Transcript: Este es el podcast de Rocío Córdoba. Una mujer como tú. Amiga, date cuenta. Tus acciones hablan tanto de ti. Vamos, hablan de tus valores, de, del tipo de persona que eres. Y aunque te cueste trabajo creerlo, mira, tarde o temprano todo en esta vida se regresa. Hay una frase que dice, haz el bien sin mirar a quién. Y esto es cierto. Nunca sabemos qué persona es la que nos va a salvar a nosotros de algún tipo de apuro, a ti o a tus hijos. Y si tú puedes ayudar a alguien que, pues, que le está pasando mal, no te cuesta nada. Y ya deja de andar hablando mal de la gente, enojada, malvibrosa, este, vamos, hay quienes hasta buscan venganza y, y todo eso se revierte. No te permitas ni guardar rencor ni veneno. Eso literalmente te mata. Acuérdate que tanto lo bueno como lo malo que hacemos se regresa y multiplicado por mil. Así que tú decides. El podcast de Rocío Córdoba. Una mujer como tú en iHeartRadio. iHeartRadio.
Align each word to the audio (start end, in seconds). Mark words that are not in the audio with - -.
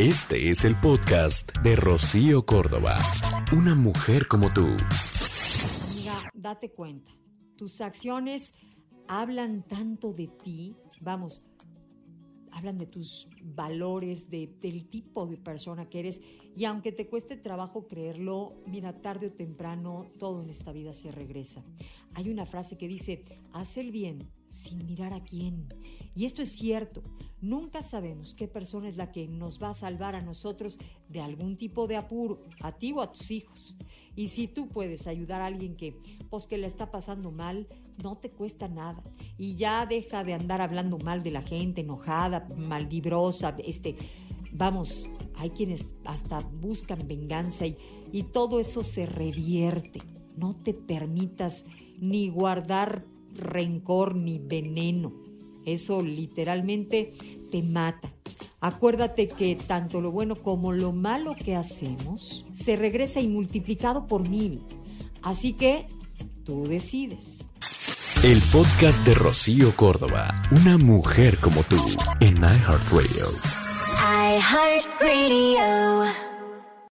Este 0.00 0.48
es 0.48 0.64
el 0.64 0.80
podcast 0.80 1.54
de 1.58 1.76
Rocío 1.76 2.46
Córdoba. 2.46 2.96
Una 3.52 3.74
mujer 3.74 4.26
como 4.28 4.50
tú. 4.50 4.62
Amiga, 4.62 6.30
date 6.32 6.70
cuenta. 6.70 7.12
Tus 7.58 7.82
acciones 7.82 8.54
hablan 9.08 9.62
tanto 9.68 10.14
de 10.14 10.28
ti. 10.28 10.74
Vamos, 11.02 11.42
hablan 12.50 12.78
de 12.78 12.86
tus 12.86 13.28
valores, 13.44 14.30
de, 14.30 14.46
del 14.62 14.88
tipo 14.88 15.26
de 15.26 15.36
persona 15.36 15.90
que 15.90 15.98
eres. 15.98 16.22
Y 16.56 16.64
aunque 16.64 16.92
te 16.92 17.06
cueste 17.06 17.36
trabajo 17.36 17.86
creerlo, 17.86 18.54
mira, 18.66 19.02
tarde 19.02 19.26
o 19.26 19.32
temprano 19.32 20.06
todo 20.18 20.42
en 20.42 20.48
esta 20.48 20.72
vida 20.72 20.94
se 20.94 21.12
regresa. 21.12 21.62
Hay 22.14 22.30
una 22.30 22.46
frase 22.46 22.78
que 22.78 22.88
dice, 22.88 23.26
haz 23.52 23.76
el 23.76 23.90
bien 23.90 24.30
sin 24.48 24.86
mirar 24.86 25.12
a 25.12 25.22
quién. 25.22 25.68
Y 26.14 26.24
esto 26.24 26.40
es 26.40 26.48
cierto. 26.52 27.02
Nunca 27.42 27.82
sabemos 27.82 28.34
qué 28.34 28.48
persona 28.48 28.88
es 28.88 28.96
la 28.96 29.12
que 29.12 29.26
nos 29.26 29.62
va 29.62 29.70
a 29.70 29.74
salvar 29.74 30.14
a 30.14 30.20
nosotros 30.20 30.78
de 31.08 31.20
algún 31.20 31.56
tipo 31.56 31.86
de 31.86 31.96
apuro, 31.96 32.42
a 32.60 32.72
ti 32.72 32.92
o 32.92 33.00
a 33.00 33.12
tus 33.12 33.30
hijos. 33.30 33.76
Y 34.14 34.28
si 34.28 34.46
tú 34.46 34.68
puedes 34.68 35.06
ayudar 35.06 35.40
a 35.40 35.46
alguien 35.46 35.76
que, 35.76 35.96
pues, 36.28 36.46
que 36.46 36.58
le 36.58 36.66
está 36.66 36.90
pasando 36.90 37.30
mal, 37.30 37.66
no 38.02 38.16
te 38.16 38.30
cuesta 38.30 38.68
nada. 38.68 39.02
Y 39.38 39.54
ya 39.54 39.86
deja 39.86 40.22
de 40.22 40.34
andar 40.34 40.60
hablando 40.60 40.98
mal 40.98 41.22
de 41.22 41.30
la 41.30 41.42
gente, 41.42 41.80
enojada, 41.80 42.46
malvibrosa, 42.56 43.56
este, 43.64 43.96
vamos, 44.52 45.08
hay 45.36 45.50
quienes 45.50 45.86
hasta 46.04 46.40
buscan 46.40 47.06
venganza 47.08 47.66
y, 47.66 47.78
y 48.12 48.24
todo 48.24 48.60
eso 48.60 48.84
se 48.84 49.06
revierte. 49.06 50.02
No 50.36 50.54
te 50.54 50.74
permitas 50.74 51.64
ni 51.98 52.28
guardar 52.28 53.06
rencor 53.32 54.14
ni 54.14 54.38
veneno. 54.38 55.12
Eso 55.66 56.02
literalmente 56.02 57.12
te 57.50 57.62
mata. 57.62 58.12
Acuérdate 58.60 59.28
que 59.28 59.56
tanto 59.56 60.00
lo 60.00 60.10
bueno 60.10 60.36
como 60.36 60.72
lo 60.72 60.92
malo 60.92 61.34
que 61.34 61.56
hacemos 61.56 62.44
se 62.52 62.76
regresa 62.76 63.20
y 63.20 63.28
multiplicado 63.28 64.06
por 64.06 64.28
mil. 64.28 64.62
Así 65.22 65.54
que 65.54 65.86
tú 66.44 66.66
decides. 66.66 67.46
El 68.22 68.40
podcast 68.52 69.02
de 69.04 69.14
Rocío 69.14 69.74
Córdoba. 69.76 70.42
Una 70.50 70.76
mujer 70.76 71.38
como 71.38 71.62
tú 71.62 71.76
en 72.20 72.36
iHeartRadio. 72.36 73.26
iHeartRadio. 74.36 76.29